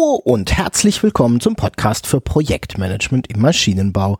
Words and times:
Und 0.00 0.56
herzlich 0.56 1.02
willkommen 1.02 1.40
zum 1.40 1.56
Podcast 1.56 2.06
für 2.06 2.20
Projektmanagement 2.20 3.26
im 3.26 3.40
Maschinenbau. 3.40 4.18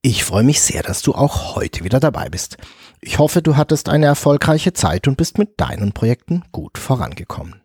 Ich 0.00 0.24
freue 0.24 0.44
mich 0.44 0.62
sehr, 0.62 0.82
dass 0.82 1.02
du 1.02 1.12
auch 1.12 1.54
heute 1.56 1.84
wieder 1.84 2.00
dabei 2.00 2.30
bist. 2.30 2.56
Ich 3.02 3.18
hoffe, 3.18 3.42
du 3.42 3.54
hattest 3.54 3.90
eine 3.90 4.06
erfolgreiche 4.06 4.72
Zeit 4.72 5.06
und 5.06 5.18
bist 5.18 5.36
mit 5.36 5.60
deinen 5.60 5.92
Projekten 5.92 6.44
gut 6.52 6.78
vorangekommen. 6.78 7.60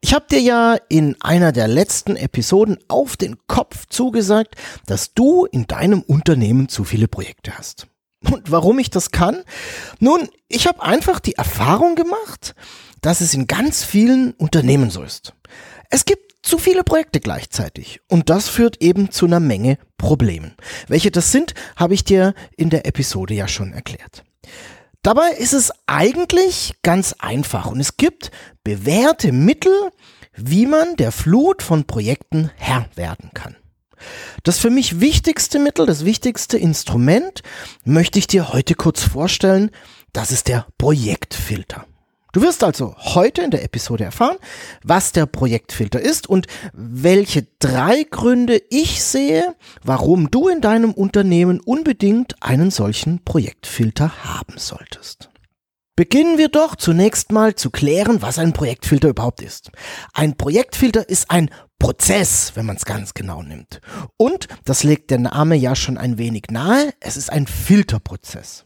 Ich 0.00 0.14
habe 0.14 0.26
dir 0.30 0.38
ja 0.38 0.76
in 0.88 1.20
einer 1.20 1.50
der 1.50 1.66
letzten 1.66 2.14
Episoden 2.14 2.78
auf 2.86 3.16
den 3.16 3.38
Kopf 3.48 3.86
zugesagt, 3.88 4.54
dass 4.86 5.14
du 5.14 5.46
in 5.46 5.66
deinem 5.66 6.02
Unternehmen 6.02 6.68
zu 6.68 6.84
viele 6.84 7.08
Projekte 7.08 7.58
hast. 7.58 7.88
Und 8.30 8.52
warum 8.52 8.78
ich 8.78 8.88
das 8.88 9.10
kann? 9.10 9.42
Nun, 9.98 10.28
ich 10.46 10.68
habe 10.68 10.80
einfach 10.80 11.18
die 11.18 11.34
Erfahrung 11.34 11.96
gemacht, 11.96 12.54
dass 13.00 13.20
es 13.20 13.34
in 13.34 13.48
ganz 13.48 13.82
vielen 13.82 14.30
Unternehmen 14.34 14.90
so 14.90 15.02
ist. 15.02 15.34
Es 15.90 16.04
gibt 16.04 16.31
zu 16.42 16.58
viele 16.58 16.84
Projekte 16.84 17.20
gleichzeitig. 17.20 18.00
Und 18.08 18.30
das 18.30 18.48
führt 18.48 18.82
eben 18.82 19.10
zu 19.10 19.26
einer 19.26 19.40
Menge 19.40 19.78
Problemen. 19.96 20.54
Welche 20.88 21.10
das 21.10 21.32
sind, 21.32 21.54
habe 21.76 21.94
ich 21.94 22.04
dir 22.04 22.34
in 22.56 22.70
der 22.70 22.86
Episode 22.86 23.34
ja 23.34 23.48
schon 23.48 23.72
erklärt. 23.72 24.24
Dabei 25.02 25.30
ist 25.32 25.52
es 25.52 25.72
eigentlich 25.86 26.74
ganz 26.82 27.14
einfach 27.18 27.66
und 27.66 27.80
es 27.80 27.96
gibt 27.96 28.30
bewährte 28.62 29.32
Mittel, 29.32 29.72
wie 30.34 30.66
man 30.66 30.96
der 30.96 31.12
Flut 31.12 31.62
von 31.62 31.86
Projekten 31.86 32.50
Herr 32.56 32.86
werden 32.94 33.30
kann. 33.34 33.56
Das 34.42 34.58
für 34.58 34.70
mich 34.70 35.00
wichtigste 35.00 35.58
Mittel, 35.58 35.86
das 35.86 36.04
wichtigste 36.04 36.58
Instrument 36.58 37.42
möchte 37.84 38.18
ich 38.18 38.26
dir 38.26 38.52
heute 38.52 38.74
kurz 38.74 39.02
vorstellen. 39.02 39.70
Das 40.12 40.30
ist 40.30 40.48
der 40.48 40.66
Projektfilter. 40.78 41.86
Du 42.32 42.40
wirst 42.40 42.64
also 42.64 42.96
heute 42.96 43.42
in 43.42 43.50
der 43.50 43.62
Episode 43.62 44.04
erfahren, 44.04 44.38
was 44.82 45.12
der 45.12 45.26
Projektfilter 45.26 46.00
ist 46.00 46.26
und 46.26 46.46
welche 46.72 47.46
drei 47.58 48.04
Gründe 48.04 48.62
ich 48.70 49.04
sehe, 49.04 49.54
warum 49.84 50.30
du 50.30 50.48
in 50.48 50.62
deinem 50.62 50.92
Unternehmen 50.92 51.60
unbedingt 51.60 52.42
einen 52.42 52.70
solchen 52.70 53.22
Projektfilter 53.22 54.24
haben 54.24 54.56
solltest. 54.56 55.28
Beginnen 55.94 56.38
wir 56.38 56.48
doch 56.48 56.74
zunächst 56.74 57.32
mal 57.32 57.54
zu 57.54 57.68
klären, 57.68 58.22
was 58.22 58.38
ein 58.38 58.54
Projektfilter 58.54 59.10
überhaupt 59.10 59.42
ist. 59.42 59.70
Ein 60.14 60.38
Projektfilter 60.38 61.06
ist 61.06 61.30
ein 61.30 61.50
Prozess, 61.78 62.52
wenn 62.54 62.64
man 62.64 62.76
es 62.76 62.86
ganz 62.86 63.12
genau 63.12 63.42
nimmt. 63.42 63.82
Und, 64.16 64.48
das 64.64 64.84
legt 64.84 65.10
der 65.10 65.18
Name 65.18 65.54
ja 65.54 65.76
schon 65.76 65.98
ein 65.98 66.16
wenig 66.16 66.44
nahe, 66.50 66.94
es 67.00 67.18
ist 67.18 67.30
ein 67.30 67.46
Filterprozess. 67.46 68.64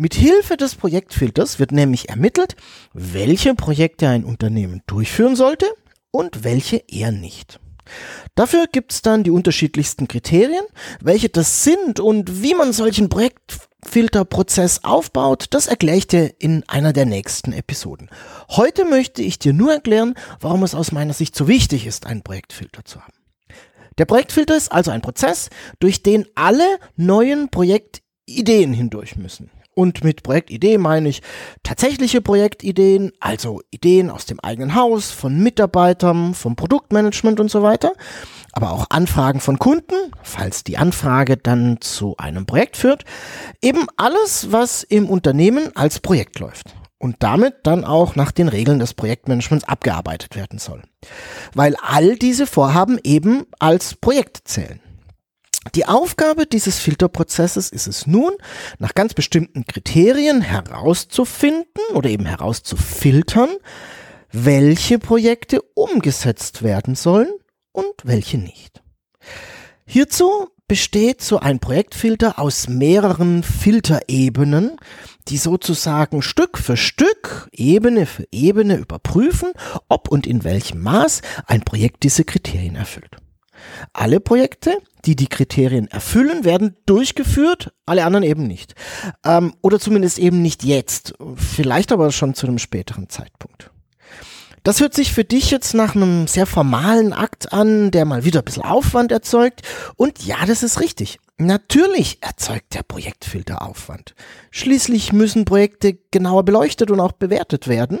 Mit 0.00 0.14
Hilfe 0.14 0.56
des 0.56 0.76
Projektfilters 0.76 1.58
wird 1.58 1.72
nämlich 1.72 2.08
ermittelt, 2.08 2.54
welche 2.92 3.56
Projekte 3.56 4.06
ein 4.06 4.22
Unternehmen 4.22 4.80
durchführen 4.86 5.34
sollte 5.34 5.66
und 6.12 6.44
welche 6.44 6.84
eher 6.86 7.10
nicht. 7.10 7.58
Dafür 8.36 8.68
gibt 8.70 8.92
es 8.92 9.02
dann 9.02 9.24
die 9.24 9.32
unterschiedlichsten 9.32 10.06
Kriterien, 10.06 10.62
welche 11.00 11.30
das 11.30 11.64
sind 11.64 11.98
und 11.98 12.44
wie 12.44 12.54
man 12.54 12.72
solchen 12.72 13.08
Projektfilterprozess 13.08 14.84
aufbaut, 14.84 15.46
das 15.50 15.66
erkläre 15.66 15.96
ich 15.96 16.06
dir 16.06 16.32
in 16.38 16.62
einer 16.68 16.92
der 16.92 17.04
nächsten 17.04 17.52
Episoden. 17.52 18.08
Heute 18.50 18.84
möchte 18.84 19.22
ich 19.22 19.40
dir 19.40 19.52
nur 19.52 19.72
erklären, 19.72 20.14
warum 20.38 20.62
es 20.62 20.76
aus 20.76 20.92
meiner 20.92 21.12
Sicht 21.12 21.34
so 21.34 21.48
wichtig 21.48 21.88
ist, 21.88 22.06
einen 22.06 22.22
Projektfilter 22.22 22.84
zu 22.84 23.00
haben. 23.00 23.14
Der 23.98 24.04
Projektfilter 24.04 24.56
ist 24.56 24.70
also 24.70 24.92
ein 24.92 25.02
Prozess, 25.02 25.50
durch 25.80 26.04
den 26.04 26.24
alle 26.36 26.78
neuen 26.94 27.48
Projektideen 27.48 28.72
hindurch 28.72 29.16
müssen. 29.16 29.50
Und 29.78 30.02
mit 30.02 30.24
Projektidee 30.24 30.76
meine 30.76 31.08
ich 31.08 31.22
tatsächliche 31.62 32.20
Projektideen, 32.20 33.12
also 33.20 33.60
Ideen 33.70 34.10
aus 34.10 34.26
dem 34.26 34.40
eigenen 34.40 34.74
Haus, 34.74 35.12
von 35.12 35.40
Mitarbeitern, 35.40 36.34
vom 36.34 36.56
Produktmanagement 36.56 37.38
und 37.38 37.48
so 37.48 37.62
weiter. 37.62 37.92
Aber 38.50 38.72
auch 38.72 38.86
Anfragen 38.90 39.38
von 39.38 39.60
Kunden, 39.60 39.94
falls 40.24 40.64
die 40.64 40.78
Anfrage 40.78 41.36
dann 41.36 41.80
zu 41.80 42.16
einem 42.16 42.44
Projekt 42.44 42.76
führt. 42.76 43.04
Eben 43.62 43.86
alles, 43.96 44.50
was 44.50 44.82
im 44.82 45.08
Unternehmen 45.08 45.70
als 45.76 46.00
Projekt 46.00 46.40
läuft. 46.40 46.74
Und 46.98 47.14
damit 47.20 47.58
dann 47.62 47.84
auch 47.84 48.16
nach 48.16 48.32
den 48.32 48.48
Regeln 48.48 48.80
des 48.80 48.94
Projektmanagements 48.94 49.68
abgearbeitet 49.68 50.34
werden 50.34 50.58
soll. 50.58 50.82
Weil 51.54 51.76
all 51.76 52.16
diese 52.16 52.48
Vorhaben 52.48 52.98
eben 53.04 53.44
als 53.60 53.94
Projekt 53.94 54.40
zählen. 54.48 54.80
Die 55.74 55.86
Aufgabe 55.86 56.46
dieses 56.46 56.78
Filterprozesses 56.78 57.70
ist 57.70 57.88
es 57.88 58.06
nun, 58.06 58.32
nach 58.78 58.94
ganz 58.94 59.14
bestimmten 59.14 59.64
Kriterien 59.64 60.40
herauszufinden 60.40 61.82
oder 61.94 62.08
eben 62.08 62.26
herauszufiltern, 62.26 63.50
welche 64.30 64.98
Projekte 64.98 65.62
umgesetzt 65.74 66.62
werden 66.62 66.94
sollen 66.94 67.32
und 67.72 67.94
welche 68.04 68.38
nicht. 68.38 68.82
Hierzu 69.86 70.48
besteht 70.68 71.22
so 71.22 71.38
ein 71.38 71.60
Projektfilter 71.60 72.38
aus 72.38 72.68
mehreren 72.68 73.42
Filterebenen, 73.42 74.76
die 75.28 75.38
sozusagen 75.38 76.22
Stück 76.22 76.58
für 76.58 76.76
Stück, 76.76 77.48
Ebene 77.52 78.06
für 78.06 78.26
Ebene 78.30 78.76
überprüfen, 78.76 79.52
ob 79.88 80.08
und 80.08 80.26
in 80.26 80.44
welchem 80.44 80.82
Maß 80.82 81.22
ein 81.46 81.62
Projekt 81.62 82.02
diese 82.02 82.24
Kriterien 82.24 82.76
erfüllt. 82.76 83.16
Alle 83.92 84.20
Projekte, 84.20 84.78
die 85.08 85.16
die 85.16 85.26
Kriterien 85.26 85.88
erfüllen, 85.88 86.44
werden 86.44 86.76
durchgeführt, 86.84 87.72
alle 87.86 88.04
anderen 88.04 88.24
eben 88.24 88.46
nicht. 88.46 88.74
Ähm, 89.24 89.54
oder 89.62 89.80
zumindest 89.80 90.18
eben 90.18 90.42
nicht 90.42 90.64
jetzt, 90.64 91.14
vielleicht 91.34 91.92
aber 91.92 92.12
schon 92.12 92.34
zu 92.34 92.46
einem 92.46 92.58
späteren 92.58 93.08
Zeitpunkt. 93.08 93.70
Das 94.64 94.80
hört 94.80 94.92
sich 94.92 95.14
für 95.14 95.24
dich 95.24 95.50
jetzt 95.50 95.72
nach 95.72 95.94
einem 95.94 96.26
sehr 96.26 96.44
formalen 96.44 97.14
Akt 97.14 97.54
an, 97.54 97.90
der 97.90 98.04
mal 98.04 98.24
wieder 98.24 98.42
ein 98.42 98.44
bisschen 98.44 98.64
Aufwand 98.64 99.10
erzeugt. 99.10 99.62
Und 99.96 100.22
ja, 100.26 100.44
das 100.44 100.62
ist 100.62 100.78
richtig. 100.78 101.20
Natürlich 101.38 102.18
erzeugt 102.20 102.74
der 102.74 102.82
Projektfilter 102.82 103.62
Aufwand. 103.62 104.14
Schließlich 104.50 105.14
müssen 105.14 105.46
Projekte 105.46 105.96
genauer 106.10 106.44
beleuchtet 106.44 106.90
und 106.90 107.00
auch 107.00 107.12
bewertet 107.12 107.66
werden. 107.66 108.00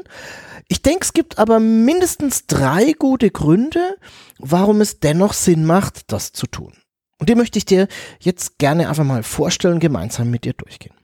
Ich 0.68 0.82
denke, 0.82 1.04
es 1.04 1.14
gibt 1.14 1.38
aber 1.38 1.58
mindestens 1.58 2.46
drei 2.46 2.92
gute 2.92 3.30
Gründe, 3.30 3.96
warum 4.38 4.82
es 4.82 5.00
dennoch 5.00 5.32
Sinn 5.32 5.64
macht, 5.64 6.12
das 6.12 6.32
zu 6.32 6.46
tun. 6.46 6.74
Und 7.18 7.28
die 7.28 7.34
möchte 7.34 7.58
ich 7.58 7.64
dir 7.64 7.88
jetzt 8.20 8.58
gerne 8.58 8.88
einfach 8.88 9.04
mal 9.04 9.22
vorstellen, 9.22 9.80
gemeinsam 9.80 10.30
mit 10.30 10.44
dir 10.44 10.52
durchgehen. 10.52 10.94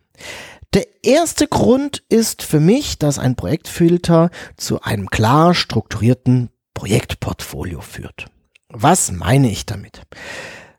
Der 0.73 0.87
erste 1.05 1.47
Grund 1.47 2.03
ist 2.09 2.43
für 2.43 2.61
mich, 2.61 2.99
dass 2.99 3.19
ein 3.19 3.37
Projektfilter 3.37 4.31
zu 4.57 4.83
einem 4.83 5.09
klar 5.09 5.55
strukturierten 5.55 6.51
Projektportfolio 6.75 7.81
führt. 7.81 8.27
Was 8.69 9.13
meine 9.13 9.51
ich 9.51 9.67
damit? 9.67 10.03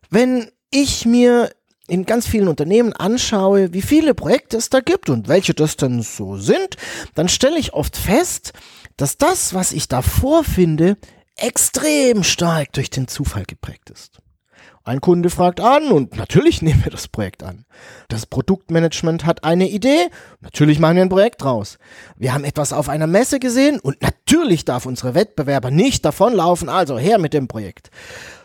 Wenn 0.09 0.51
ich 0.69 1.05
mir 1.05 1.51
in 1.87 2.05
ganz 2.05 2.27
vielen 2.27 2.47
Unternehmen 2.47 2.93
anschaue, 2.93 3.71
wie 3.71 3.81
viele 3.81 4.13
Projekte 4.13 4.57
es 4.57 4.69
da 4.69 4.79
gibt 4.79 5.09
und 5.09 5.27
welche 5.27 5.53
das 5.53 5.77
denn 5.77 6.01
so 6.01 6.35
sind, 6.37 6.77
dann 7.13 7.29
stelle 7.29 7.59
ich 7.59 7.73
oft 7.73 7.95
fest, 7.95 8.53
dass 8.97 9.17
das, 9.17 9.53
was 9.53 9.71
ich 9.71 9.87
da 9.87 10.01
vorfinde, 10.01 10.97
extrem 11.37 12.23
stark 12.23 12.73
durch 12.73 12.89
den 12.89 13.07
Zufall 13.07 13.45
geprägt 13.45 13.89
ist. 13.89 14.19
Ein 14.85 15.01
Kunde 15.01 15.31
fragt 15.31 15.59
an 15.59 15.91
und 15.91 16.15
natürlich 16.15 16.61
nehmen 16.61 16.83
wir 16.83 16.91
das 16.91 17.07
Projekt 17.07 17.41
an. 17.41 17.65
Das 18.07 18.27
Produktmanagement 18.27 19.25
hat 19.25 19.43
eine 19.43 19.67
Idee, 19.67 20.09
natürlich 20.41 20.79
machen 20.79 20.95
wir 20.95 21.01
ein 21.01 21.09
Projekt 21.09 21.41
draus. 21.41 21.79
Wir 22.15 22.33
haben 22.33 22.43
etwas 22.43 22.71
auf 22.71 22.87
einer 22.87 23.07
Messe 23.07 23.39
gesehen 23.39 23.79
und 23.79 24.01
natürlich 24.01 24.63
darf 24.63 24.85
unsere 24.85 25.15
Wettbewerber 25.15 25.71
nicht 25.71 26.05
davonlaufen, 26.05 26.69
also 26.69 26.99
her 26.99 27.17
mit 27.17 27.33
dem 27.33 27.47
Projekt. 27.47 27.89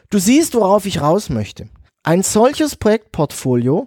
Du 0.09 0.19
siehst, 0.19 0.55
worauf 0.55 0.87
ich 0.87 1.03
raus 1.03 1.29
möchte. 1.29 1.69
Ein 2.03 2.23
solches 2.23 2.75
Projektportfolio 2.75 3.87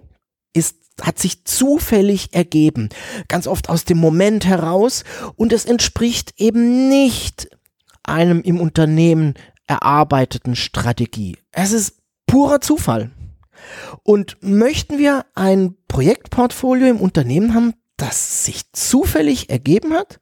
ist 0.54 0.76
hat 1.02 1.18
sich 1.18 1.44
zufällig 1.44 2.34
ergeben, 2.34 2.88
ganz 3.26 3.48
oft 3.48 3.68
aus 3.68 3.84
dem 3.84 3.98
Moment 3.98 4.46
heraus 4.46 5.02
und 5.34 5.52
es 5.52 5.64
entspricht 5.64 6.34
eben 6.36 6.88
nicht 6.88 7.48
einem 8.04 8.42
im 8.42 8.60
Unternehmen 8.60 9.34
erarbeiteten 9.66 10.54
Strategie. 10.54 11.36
Es 11.50 11.72
ist 11.72 12.03
purer 12.26 12.60
Zufall. 12.60 13.10
Und 14.02 14.36
möchten 14.40 14.98
wir 14.98 15.26
ein 15.34 15.76
Projektportfolio 15.88 16.88
im 16.88 17.00
Unternehmen 17.00 17.54
haben, 17.54 17.74
das 17.96 18.44
sich 18.44 18.72
zufällig 18.72 19.50
ergeben 19.50 19.94
hat? 19.94 20.18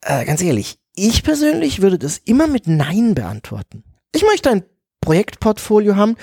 Äh, 0.00 0.24
ganz 0.24 0.40
ehrlich, 0.40 0.78
ich 0.94 1.22
persönlich 1.22 1.82
würde 1.82 1.98
das 1.98 2.18
immer 2.18 2.46
mit 2.46 2.66
Nein 2.66 3.14
beantworten. 3.14 3.84
Ich 4.14 4.22
möchte 4.22 4.50
ein 4.50 4.64
Projektportfolio 5.00 5.96
haben, 5.96 6.16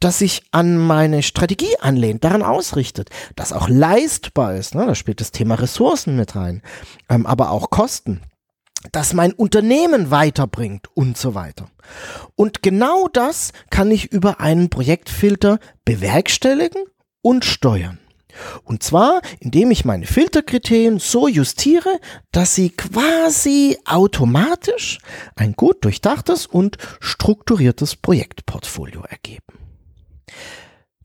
das 0.00 0.18
sich 0.18 0.42
an 0.52 0.76
meine 0.76 1.22
Strategie 1.22 1.78
anlehnt, 1.80 2.24
daran 2.24 2.42
ausrichtet, 2.42 3.10
das 3.36 3.52
auch 3.52 3.68
leistbar 3.68 4.54
ist. 4.54 4.74
Ne? 4.74 4.86
Da 4.86 4.94
spielt 4.94 5.20
das 5.20 5.32
Thema 5.32 5.54
Ressourcen 5.54 6.16
mit 6.16 6.36
rein, 6.36 6.62
ähm, 7.08 7.26
aber 7.26 7.50
auch 7.50 7.70
Kosten 7.70 8.20
das 8.92 9.12
mein 9.12 9.32
Unternehmen 9.32 10.10
weiterbringt 10.10 10.88
und 10.94 11.16
so 11.16 11.34
weiter. 11.34 11.68
Und 12.36 12.62
genau 12.62 13.08
das 13.08 13.52
kann 13.70 13.90
ich 13.90 14.12
über 14.12 14.40
einen 14.40 14.70
Projektfilter 14.70 15.58
bewerkstelligen 15.84 16.84
und 17.20 17.44
steuern. 17.44 17.98
Und 18.62 18.82
zwar, 18.84 19.20
indem 19.40 19.70
ich 19.72 19.84
meine 19.84 20.06
Filterkriterien 20.06 21.00
so 21.00 21.26
justiere, 21.26 21.98
dass 22.30 22.54
sie 22.54 22.70
quasi 22.70 23.78
automatisch 23.84 24.98
ein 25.34 25.54
gut 25.54 25.84
durchdachtes 25.84 26.46
und 26.46 26.76
strukturiertes 27.00 27.96
Projektportfolio 27.96 29.02
ergeben. 29.02 29.42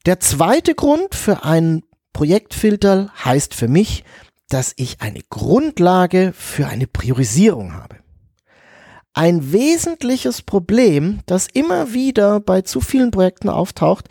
Der 0.06 0.20
zweite 0.20 0.76
Grund 0.76 1.16
für 1.16 1.44
einen 1.44 1.84
Projektfilter 2.12 3.12
heißt 3.24 3.56
für 3.56 3.68
mich, 3.68 4.04
dass 4.54 4.74
ich 4.76 5.02
eine 5.02 5.22
Grundlage 5.32 6.32
für 6.32 6.68
eine 6.68 6.86
Priorisierung 6.86 7.74
habe. 7.74 7.96
Ein 9.16 9.52
wesentliches 9.52 10.44
Problem, 10.44 11.22
das 11.26 11.48
immer 11.52 11.94
wieder 11.94 12.40
bei 12.40 12.62
zu 12.62 12.80
vielen 12.80 13.10
Projekten 13.10 13.50
auftaucht, 13.50 14.10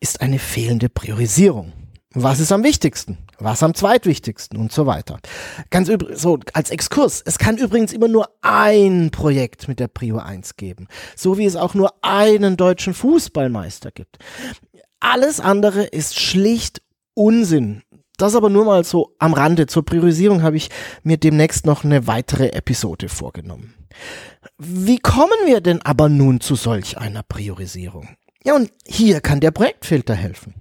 ist 0.00 0.22
eine 0.22 0.38
fehlende 0.38 0.88
Priorisierung. 0.88 1.74
Was 2.14 2.40
ist 2.40 2.52
am 2.52 2.62
wichtigsten? 2.62 3.18
Was 3.38 3.62
am 3.62 3.74
zweitwichtigsten 3.74 4.58
und 4.58 4.72
so 4.72 4.86
weiter. 4.86 5.18
Ganz 5.68 5.90
so 6.14 6.38
als 6.54 6.70
Exkurs. 6.70 7.22
Es 7.26 7.38
kann 7.38 7.58
übrigens 7.58 7.92
immer 7.92 8.08
nur 8.08 8.30
ein 8.40 9.10
Projekt 9.10 9.68
mit 9.68 9.78
der 9.78 9.88
Prio 9.88 10.16
1 10.16 10.56
geben. 10.56 10.88
So 11.16 11.36
wie 11.36 11.44
es 11.44 11.56
auch 11.56 11.74
nur 11.74 11.92
einen 12.00 12.56
deutschen 12.56 12.94
Fußballmeister 12.94 13.90
gibt. 13.90 14.18
Alles 15.00 15.38
andere 15.38 15.82
ist 15.84 16.18
schlicht 16.18 16.80
Unsinn. 17.12 17.82
Das 18.22 18.36
aber 18.36 18.50
nur 18.50 18.64
mal 18.64 18.84
so 18.84 19.16
am 19.18 19.34
Rande. 19.34 19.66
Zur 19.66 19.84
Priorisierung 19.84 20.44
habe 20.44 20.56
ich 20.56 20.70
mir 21.02 21.16
demnächst 21.16 21.66
noch 21.66 21.82
eine 21.82 22.06
weitere 22.06 22.50
Episode 22.50 23.08
vorgenommen. 23.08 23.74
Wie 24.58 25.00
kommen 25.00 25.32
wir 25.44 25.60
denn 25.60 25.82
aber 25.82 26.08
nun 26.08 26.40
zu 26.40 26.54
solch 26.54 26.98
einer 26.98 27.24
Priorisierung? 27.24 28.10
Ja, 28.44 28.54
und 28.54 28.70
hier 28.86 29.20
kann 29.20 29.40
der 29.40 29.50
Projektfilter 29.50 30.14
helfen. 30.14 30.54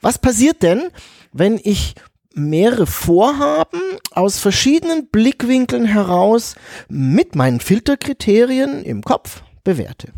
Was 0.00 0.18
passiert 0.18 0.64
denn, 0.64 0.90
wenn 1.32 1.60
ich 1.62 1.94
mehrere 2.34 2.88
Vorhaben 2.88 3.80
aus 4.10 4.40
verschiedenen 4.40 5.06
Blickwinkeln 5.06 5.84
heraus 5.84 6.56
mit 6.88 7.36
meinen 7.36 7.60
Filterkriterien 7.60 8.82
im 8.82 9.02
Kopf 9.02 9.44
bewerte? 9.62 10.12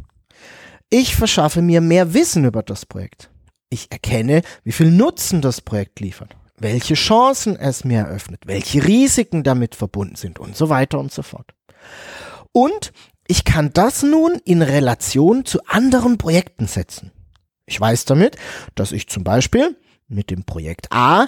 Ich 0.88 1.14
verschaffe 1.14 1.60
mir 1.60 1.82
mehr 1.82 2.14
Wissen 2.14 2.46
über 2.46 2.62
das 2.62 2.86
Projekt. 2.86 3.28
Ich 3.68 3.92
erkenne, 3.92 4.40
wie 4.62 4.72
viel 4.72 4.90
Nutzen 4.90 5.42
das 5.42 5.60
Projekt 5.60 6.00
liefert, 6.00 6.36
welche 6.56 6.94
Chancen 6.94 7.56
es 7.56 7.84
mir 7.84 8.00
eröffnet, 8.00 8.42
welche 8.46 8.84
Risiken 8.84 9.42
damit 9.42 9.74
verbunden 9.74 10.16
sind 10.16 10.38
und 10.38 10.56
so 10.56 10.68
weiter 10.68 10.98
und 10.98 11.12
so 11.12 11.22
fort. 11.22 11.54
Und 12.52 12.92
ich 13.26 13.44
kann 13.44 13.72
das 13.72 14.02
nun 14.02 14.40
in 14.44 14.62
Relation 14.62 15.44
zu 15.44 15.60
anderen 15.66 16.18
Projekten 16.18 16.66
setzen. 16.66 17.10
Ich 17.66 17.80
weiß 17.80 18.04
damit, 18.04 18.36
dass 18.74 18.92
ich 18.92 19.08
zum 19.08 19.24
Beispiel 19.24 19.76
mit 20.06 20.30
dem 20.30 20.44
Projekt 20.44 20.88
A 20.90 21.26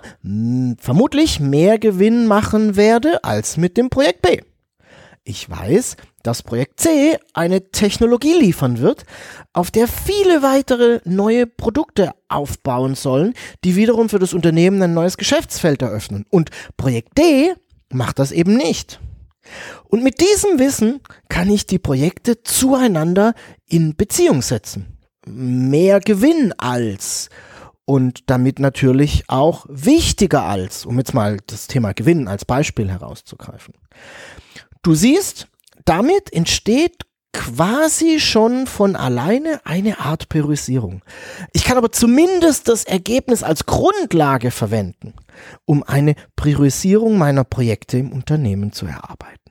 vermutlich 0.79 1.41
mehr 1.41 1.79
Gewinn 1.79 2.27
machen 2.27 2.77
werde 2.77 3.25
als 3.25 3.57
mit 3.57 3.77
dem 3.77 3.89
Projekt 3.89 4.23
B. 4.23 4.41
Ich 5.25 5.49
weiß, 5.49 5.97
dass 6.27 6.43
Projekt 6.43 6.81
C 6.81 7.19
eine 7.35 7.71
Technologie 7.71 8.35
liefern 8.35 8.79
wird, 8.79 9.05
auf 9.53 9.71
der 9.71 9.89
viele 9.89 10.43
weitere 10.43 11.01
neue 11.05 11.47
Produkte 11.47 12.13
aufbauen 12.29 12.95
sollen, 12.95 13.35
die 13.65 13.77
wiederum 13.77 14.09
für 14.09 14.19
das 14.19 14.35
Unternehmen 14.35 14.83
ein 14.83 14.95
neues 14.95 15.17
Geschäftsfeld 15.17 15.83
eröffnen. 15.83 16.27
Und 16.31 16.51
Projekt 16.77 17.19
D 17.19 17.55
macht 17.91 18.19
das 18.19 18.33
eben 18.33 18.57
nicht. 18.57 19.01
Und 19.85 20.03
mit 20.03 20.21
diesem 20.21 20.59
Wissen 20.59 21.01
kann 21.29 21.49
ich 21.49 21.67
die 21.67 21.79
Projekte 21.79 22.43
zueinander 22.43 23.35
in 23.67 23.95
Beziehung 23.97 24.43
setzen 24.43 24.97
mehr 25.27 26.01
Gewinn 26.01 26.55
als 26.57 27.29
und 27.85 28.31
damit 28.31 28.59
natürlich 28.59 29.25
auch 29.29 29.67
wichtiger 29.69 30.43
als, 30.45 30.87
um 30.87 30.99
jetzt 30.99 31.15
mal 31.15 31.39
das 31.47 31.67
Thema 31.67 31.93
Gewinn 31.93 32.29
als 32.29 32.45
Beispiel 32.45 32.91
herauszugreifen. 32.91 33.75
Du 34.83 34.95
siehst, 34.95 35.49
damit 35.87 36.33
entsteht 36.33 37.07
quasi 37.33 38.19
schon 38.19 38.67
von 38.67 38.97
alleine 38.97 39.61
eine 39.65 40.01
Art 40.01 40.29
Priorisierung. 40.29 41.03
Ich 41.53 41.65
kann 41.65 41.77
aber 41.77 41.93
zumindest 41.93 42.69
das 42.69 42.85
Ergebnis 42.85 43.43
als 43.43 43.67
Grundlage 43.67 44.51
verwenden, 44.51 45.15
um 45.65 45.83
eine 45.83 46.15
Priorisierung 46.35 47.19
meiner 47.19 47.45
Projekte 47.45 47.99
im 47.99 48.13
Unternehmen 48.13 48.73
zu 48.73 48.87
erarbeiten. 48.87 49.51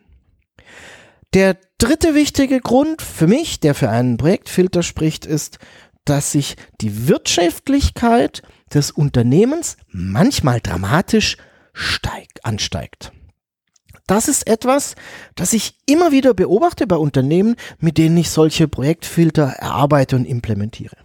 Der 1.33 1.57
dritte 1.77 2.15
wichtige 2.15 2.59
Grund 2.59 3.01
für 3.01 3.27
mich, 3.27 3.59
der 3.59 3.75
für 3.75 3.89
einen 3.89 4.17
Projektfilter 4.17 4.83
spricht, 4.83 5.25
ist, 5.25 5.59
dass 6.05 6.31
sich 6.31 6.55
die 6.81 7.07
Wirtschaftlichkeit 7.07 8.41
des 8.73 8.91
Unternehmens 8.91 9.77
manchmal 9.89 10.59
dramatisch 10.59 11.37
steigt, 11.73 12.45
ansteigt. 12.45 13.11
Das 14.07 14.27
ist 14.27 14.47
etwas, 14.47 14.95
das 15.35 15.53
ich 15.53 15.77
immer 15.87 16.11
wieder 16.11 16.33
beobachte 16.33 16.85
bei 16.85 16.95
Unternehmen, 16.95 17.55
mit 17.79 17.97
denen 17.97 18.17
ich 18.17 18.29
solche 18.29 18.67
Projektfilter 18.67 19.45
erarbeite 19.45 20.15
und 20.15 20.25
implementiere. 20.25 20.95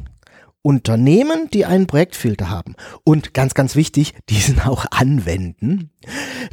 Unternehmen, 0.63 1.49
die 1.51 1.65
einen 1.65 1.87
Projektfilter 1.87 2.51
haben 2.51 2.75
und 3.03 3.33
ganz, 3.33 3.55
ganz 3.55 3.77
wichtig, 3.77 4.15
diesen 4.29 4.61
auch 4.67 4.85
anwenden, 4.91 5.91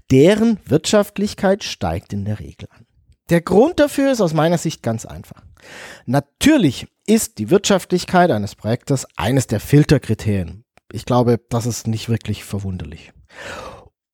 deren 0.10 0.60
Wirtschaftlichkeit 0.66 1.64
steigt 1.64 2.14
in 2.14 2.24
der 2.24 2.40
Regel 2.40 2.70
an. 2.72 2.86
Der 3.30 3.42
Grund 3.42 3.82
dafür 3.82 4.14
ist 4.14 4.22
aus 4.22 4.34
meiner 4.34 4.58
Sicht 4.58 4.82
ganz 4.82 5.06
einfach. 5.06 5.44
Natürlich 6.06 6.88
ist 7.06 7.40
die 7.40 7.50
Wirtschaftlichkeit 7.50 8.32
eines 8.32 8.56
Projektes 8.56 9.06
eines 9.18 9.48
der 9.48 9.60
Filterkriterien. 9.60 10.64
Ich 10.94 11.04
glaube, 11.04 11.42
das 11.50 11.66
ist 11.66 11.88
nicht 11.88 12.08
wirklich 12.08 12.46
verwunderlich. 12.46 13.12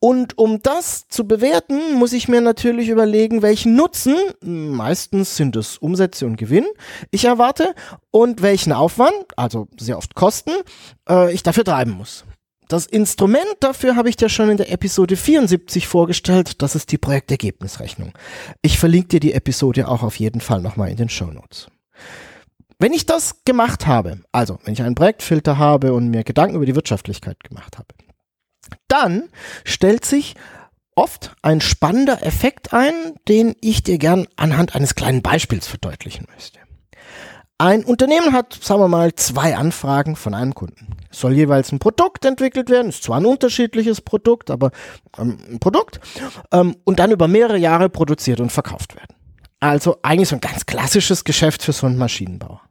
Und 0.04 0.38
um 0.38 0.62
das 0.62 1.08
zu 1.08 1.30
bewerten, 1.30 1.94
muss 1.94 2.12
ich 2.12 2.28
mir 2.28 2.42
natürlich 2.42 2.90
überlegen, 2.90 3.42
welchen 3.42 3.78
Nutzen, 3.78 4.18
meistens 4.42 5.38
sind 5.38 5.56
es 5.56 5.78
Umsätze 5.78 6.26
und 6.26 6.36
Gewinn, 6.36 6.66
ich 7.10 7.24
erwarte 7.24 7.74
und 8.12 8.42
welchen 8.42 8.74
Aufwand, 8.74 9.14
also 9.38 9.70
sehr 9.80 9.98
oft 9.98 10.14
Kosten, 10.14 10.52
äh, 11.08 11.34
ich 11.34 11.42
dafür 11.42 11.64
treiben 11.64 11.92
muss. 11.92 12.26
Das 12.68 12.86
Instrument 12.86 13.48
dafür 13.62 13.96
habe 13.96 14.10
ich 14.10 14.18
dir 14.18 14.28
schon 14.28 14.50
in 14.50 14.58
der 14.58 14.74
Episode 14.74 15.16
74 15.16 15.88
vorgestellt. 15.88 16.62
Das 16.62 16.76
ist 16.76 16.92
die 16.92 16.98
Projektergebnisrechnung. 16.98 18.12
Ich 18.62 18.80
verlinke 18.80 19.08
dir 19.08 19.20
die 19.22 19.32
Episode 19.32 19.88
auch 19.88 20.04
auf 20.04 20.20
jeden 20.20 20.42
Fall 20.42 20.62
nochmal 20.62 20.90
in 20.90 20.98
den 20.98 21.08
Show 21.08 21.32
Notes. 21.32 21.68
Wenn 22.78 22.92
ich 22.92 23.06
das 23.06 23.46
gemacht 23.46 23.88
habe, 23.88 24.20
also 24.34 24.60
wenn 24.66 24.74
ich 24.74 24.82
einen 24.82 24.96
Projektfilter 24.96 25.58
habe 25.58 25.94
und 25.94 26.10
mir 26.10 26.26
Gedanken 26.26 26.58
über 26.58 26.66
die 26.66 26.76
Wirtschaftlichkeit 26.76 27.42
gemacht 27.42 27.78
habe, 27.78 27.88
dann 28.88 29.30
stellt 29.64 30.06
sich 30.06 30.36
oft 30.96 31.36
ein 31.42 31.62
spannender 31.62 32.24
Effekt 32.26 32.74
ein, 32.74 32.94
den 33.28 33.56
ich 33.62 33.84
dir 33.84 33.98
gern 33.98 34.28
anhand 34.36 34.76
eines 34.76 34.96
kleinen 34.96 35.22
Beispiels 35.22 35.68
verdeutlichen 35.68 36.28
möchte. 36.34 36.60
Ein 37.58 37.86
Unternehmen 37.86 38.34
hat, 38.34 38.54
sagen 38.62 38.82
wir 38.82 38.88
mal, 38.88 39.14
zwei 39.16 39.56
Anfragen 39.56 40.16
von 40.16 40.34
einem 40.34 40.54
Kunden. 40.54 40.98
Es 41.10 41.20
soll 41.20 41.34
jeweils 41.34 41.72
ein 41.72 41.80
Produkt 41.80 42.26
entwickelt 42.26 42.70
werden, 42.70 42.90
ist 42.90 43.04
zwar 43.04 43.18
ein 43.18 43.26
unterschiedliches 43.26 44.02
Produkt, 44.02 44.50
aber 44.50 44.72
ähm, 45.18 45.38
ein 45.50 45.60
Produkt, 45.60 46.00
ähm, 46.52 46.76
und 46.84 47.00
dann 47.00 47.12
über 47.12 47.28
mehrere 47.28 47.58
Jahre 47.58 47.90
produziert 47.90 48.40
und 48.40 48.52
verkauft 48.52 48.96
werden. 48.96 49.16
Also 49.60 49.98
eigentlich 50.02 50.30
so 50.30 50.36
ein 50.36 50.42
ganz 50.42 50.66
klassisches 50.66 51.24
Geschäft 51.24 51.64
für 51.64 51.72
so 51.72 51.86
einen 51.86 51.98
Maschinenbauer. 51.98 52.62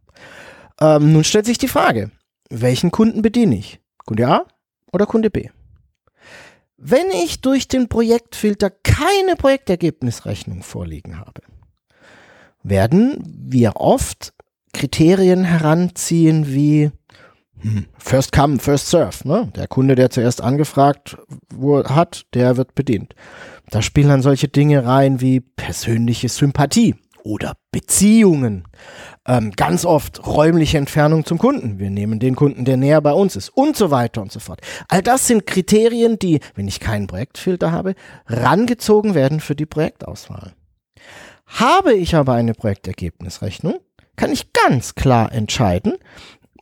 Ähm, 0.80 1.12
nun 1.12 1.24
stellt 1.24 1.46
sich 1.46 1.58
die 1.58 1.68
Frage, 1.68 2.10
welchen 2.50 2.90
Kunden 2.90 3.22
bediene 3.22 3.56
ich? 3.56 3.80
Kunde 4.04 4.28
A 4.28 4.44
oder 4.92 5.06
Kunde 5.06 5.30
B? 5.30 5.48
Wenn 6.84 7.12
ich 7.12 7.40
durch 7.40 7.68
den 7.68 7.88
Projektfilter 7.88 8.68
keine 8.68 9.36
Projektergebnisrechnung 9.36 10.64
vorliegen 10.64 11.20
habe, 11.20 11.42
werden 12.64 13.22
wir 13.24 13.76
oft 13.76 14.34
Kriterien 14.72 15.44
heranziehen 15.44 16.48
wie 16.48 16.90
hm, 17.60 17.86
First 17.98 18.32
Come, 18.32 18.58
First 18.58 18.90
Serve. 18.90 19.28
Ne? 19.28 19.52
Der 19.54 19.68
Kunde, 19.68 19.94
der 19.94 20.10
zuerst 20.10 20.40
angefragt 20.40 21.16
hat, 21.84 22.26
der 22.34 22.56
wird 22.56 22.74
bedient. 22.74 23.14
Da 23.70 23.80
spielen 23.80 24.08
dann 24.08 24.22
solche 24.22 24.48
Dinge 24.48 24.84
rein 24.84 25.20
wie 25.20 25.38
persönliche 25.38 26.28
Sympathie 26.28 26.96
oder 27.24 27.56
Beziehungen. 27.70 28.64
Ähm, 29.26 29.52
ganz 29.52 29.84
oft 29.84 30.26
räumliche 30.26 30.78
Entfernung 30.78 31.24
zum 31.24 31.38
Kunden. 31.38 31.78
Wir 31.78 31.90
nehmen 31.90 32.18
den 32.18 32.36
Kunden, 32.36 32.64
der 32.64 32.76
näher 32.76 33.00
bei 33.00 33.12
uns 33.12 33.36
ist 33.36 33.48
und 33.50 33.76
so 33.76 33.90
weiter 33.90 34.22
und 34.22 34.32
so 34.32 34.40
fort. 34.40 34.60
All 34.88 35.02
das 35.02 35.26
sind 35.26 35.46
Kriterien, 35.46 36.18
die, 36.18 36.40
wenn 36.54 36.68
ich 36.68 36.80
keinen 36.80 37.06
Projektfilter 37.06 37.72
habe, 37.72 37.94
rangezogen 38.26 39.14
werden 39.14 39.40
für 39.40 39.54
die 39.54 39.66
Projektauswahl. 39.66 40.52
Habe 41.46 41.94
ich 41.94 42.14
aber 42.14 42.32
eine 42.32 42.54
Projektergebnisrechnung, 42.54 43.78
kann 44.16 44.32
ich 44.32 44.52
ganz 44.52 44.94
klar 44.94 45.32
entscheiden, 45.32 45.94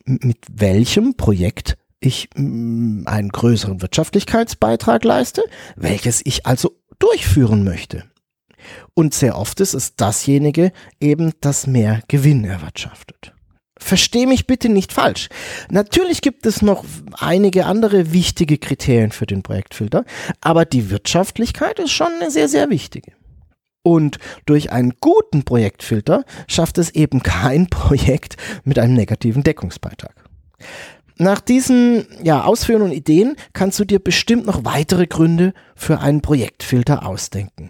mit 0.05 0.37
welchem 0.51 1.15
Projekt 1.15 1.77
ich 1.99 2.29
einen 2.35 3.29
größeren 3.29 3.81
Wirtschaftlichkeitsbeitrag 3.81 5.03
leiste, 5.03 5.43
welches 5.75 6.25
ich 6.25 6.45
also 6.45 6.75
durchführen 6.99 7.63
möchte. 7.63 8.10
Und 8.93 9.13
sehr 9.13 9.37
oft 9.37 9.59
ist 9.59 9.73
es 9.73 9.95
dasjenige 9.95 10.71
eben, 10.99 11.33
das 11.41 11.67
mehr 11.67 12.01
Gewinn 12.07 12.45
erwirtschaftet. 12.45 13.33
Versteh 13.79 14.27
mich 14.27 14.45
bitte 14.45 14.69
nicht 14.69 14.93
falsch. 14.93 15.29
Natürlich 15.69 16.21
gibt 16.21 16.45
es 16.45 16.61
noch 16.61 16.85
einige 17.17 17.65
andere 17.65 18.13
wichtige 18.13 18.59
Kriterien 18.59 19.11
für 19.11 19.25
den 19.25 19.41
Projektfilter, 19.41 20.05
aber 20.39 20.65
die 20.65 20.91
Wirtschaftlichkeit 20.91 21.79
ist 21.79 21.91
schon 21.91 22.11
eine 22.19 22.29
sehr, 22.29 22.47
sehr 22.47 22.69
wichtige. 22.69 23.13
Und 23.83 24.19
durch 24.45 24.71
einen 24.71 24.93
guten 24.99 25.43
Projektfilter 25.43 26.23
schafft 26.47 26.77
es 26.77 26.91
eben 26.91 27.23
kein 27.23 27.67
Projekt 27.69 28.37
mit 28.63 28.77
einem 28.77 28.93
negativen 28.93 29.43
Deckungsbeitrag. 29.43 30.13
Nach 31.21 31.39
diesen 31.39 32.07
ja, 32.23 32.45
Ausführungen 32.45 32.85
und 32.85 32.93
Ideen 32.93 33.35
kannst 33.53 33.77
du 33.77 33.85
dir 33.85 33.99
bestimmt 33.99 34.47
noch 34.47 34.65
weitere 34.65 35.05
Gründe 35.05 35.53
für 35.75 35.99
einen 35.99 36.21
Projektfilter 36.21 37.05
ausdenken. 37.05 37.69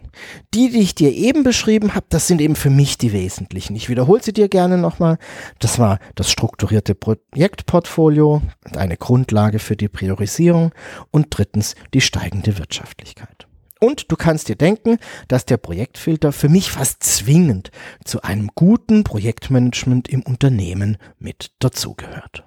Die, 0.54 0.70
die 0.70 0.80
ich 0.80 0.96
dir 0.96 1.12
eben 1.12 1.44
beschrieben 1.44 1.94
habe, 1.94 2.06
das 2.08 2.28
sind 2.28 2.40
eben 2.40 2.56
für 2.56 2.70
mich 2.70 2.98
die 2.98 3.12
wesentlichen. 3.12 3.76
Ich 3.76 3.90
wiederhole 3.90 4.24
sie 4.24 4.32
dir 4.32 4.48
gerne 4.48 4.78
nochmal. 4.78 5.18
Das 5.60 5.80
war 5.80 6.00
das 6.16 6.32
strukturierte 6.32 6.96
Projektportfolio, 6.96 8.42
eine 8.74 8.96
Grundlage 8.96 9.60
für 9.60 9.76
die 9.76 9.90
Priorisierung 9.90 10.72
und 11.12 11.28
drittens 11.32 11.76
die 11.94 12.00
steigende 12.00 12.58
Wirtschaftlichkeit. 12.58 13.48
Und 13.82 14.10
du 14.10 14.16
kannst 14.16 14.48
dir 14.48 14.56
denken, 14.56 14.98
dass 15.28 15.44
der 15.46 15.58
Projektfilter 15.58 16.32
für 16.32 16.48
mich 16.48 16.72
fast 16.72 17.04
zwingend 17.04 17.70
zu 18.06 18.22
einem 18.22 18.50
guten 18.56 19.04
Projektmanagement 19.04 20.08
im 20.08 20.22
Unternehmen 20.22 20.96
mit 21.20 21.52
dazugehört. 21.60 22.46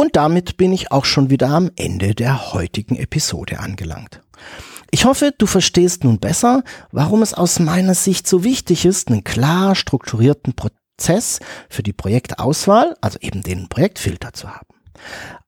Und 0.00 0.14
damit 0.14 0.56
bin 0.56 0.72
ich 0.72 0.92
auch 0.92 1.04
schon 1.04 1.28
wieder 1.28 1.48
am 1.48 1.72
Ende 1.74 2.14
der 2.14 2.52
heutigen 2.52 2.94
Episode 2.94 3.58
angelangt. 3.58 4.20
Ich 4.92 5.06
hoffe, 5.06 5.34
du 5.36 5.46
verstehst 5.46 6.04
nun 6.04 6.20
besser, 6.20 6.62
warum 6.92 7.20
es 7.20 7.34
aus 7.34 7.58
meiner 7.58 7.94
Sicht 7.94 8.28
so 8.28 8.44
wichtig 8.44 8.84
ist, 8.84 9.08
einen 9.08 9.24
klar 9.24 9.74
strukturierten 9.74 10.54
Prozess 10.54 11.40
für 11.68 11.82
die 11.82 11.92
Projektauswahl, 11.92 12.94
also 13.00 13.18
eben 13.20 13.42
den 13.42 13.68
Projektfilter 13.68 14.32
zu 14.32 14.48
haben. 14.48 14.68